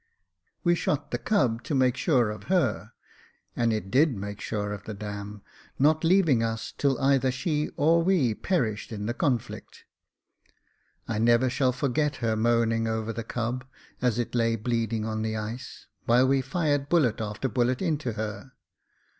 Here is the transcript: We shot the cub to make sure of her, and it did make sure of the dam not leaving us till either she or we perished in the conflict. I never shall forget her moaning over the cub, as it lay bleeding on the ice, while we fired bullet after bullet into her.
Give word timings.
We 0.63 0.73
shot 0.73 1.11
the 1.11 1.19
cub 1.19 1.61
to 1.65 1.75
make 1.75 1.95
sure 1.95 2.31
of 2.31 2.45
her, 2.45 2.93
and 3.55 3.71
it 3.71 3.91
did 3.91 4.15
make 4.15 4.41
sure 4.41 4.73
of 4.73 4.85
the 4.85 4.95
dam 4.95 5.43
not 5.77 6.03
leaving 6.03 6.41
us 6.41 6.73
till 6.75 6.99
either 6.99 7.29
she 7.29 7.69
or 7.77 8.01
we 8.01 8.33
perished 8.33 8.91
in 8.91 9.05
the 9.05 9.13
conflict. 9.13 9.85
I 11.07 11.19
never 11.19 11.51
shall 11.51 11.71
forget 11.71 12.15
her 12.15 12.35
moaning 12.35 12.87
over 12.87 13.13
the 13.13 13.23
cub, 13.23 13.63
as 14.01 14.17
it 14.17 14.33
lay 14.33 14.55
bleeding 14.55 15.05
on 15.05 15.21
the 15.21 15.37
ice, 15.37 15.85
while 16.05 16.27
we 16.27 16.41
fired 16.41 16.89
bullet 16.89 17.21
after 17.21 17.47
bullet 17.47 17.79
into 17.79 18.13
her. 18.13 18.53